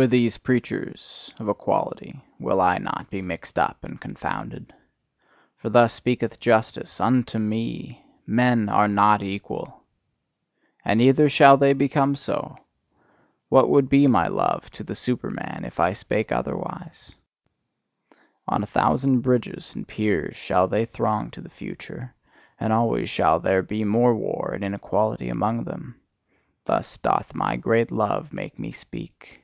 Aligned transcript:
With 0.00 0.10
these 0.10 0.38
preachers 0.38 1.34
of 1.40 1.48
equality 1.48 2.20
will 2.38 2.60
I 2.60 2.78
not 2.78 3.10
be 3.10 3.20
mixed 3.20 3.58
up 3.58 3.82
and 3.82 4.00
confounded. 4.00 4.72
For 5.56 5.70
thus 5.70 5.92
speaketh 5.92 6.38
justice 6.38 7.00
UNTO 7.00 7.40
ME: 7.40 8.06
"Men 8.24 8.68
are 8.68 8.86
not 8.86 9.24
equal." 9.24 9.82
And 10.84 10.98
neither 10.98 11.28
shall 11.28 11.56
they 11.56 11.72
become 11.72 12.14
so! 12.14 12.58
What 13.48 13.68
would 13.70 13.88
be 13.88 14.06
my 14.06 14.28
love 14.28 14.70
to 14.72 14.84
the 14.84 14.94
Superman, 14.94 15.64
if 15.64 15.80
I 15.80 15.94
spake 15.94 16.30
otherwise? 16.30 17.12
On 18.46 18.62
a 18.62 18.66
thousand 18.66 19.22
bridges 19.22 19.74
and 19.74 19.88
piers 19.88 20.36
shall 20.36 20.68
they 20.68 20.86
throng 20.86 21.32
to 21.32 21.40
the 21.40 21.50
future, 21.50 22.14
and 22.60 22.72
always 22.72 23.10
shall 23.10 23.40
there 23.40 23.62
be 23.62 23.82
more 23.82 24.14
war 24.14 24.52
and 24.54 24.62
inequality 24.62 25.28
among 25.28 25.64
them: 25.64 26.00
thus 26.66 26.98
doth 26.98 27.34
my 27.34 27.56
great 27.56 27.90
love 27.90 28.32
make 28.32 28.60
me 28.60 28.70
speak! 28.70 29.42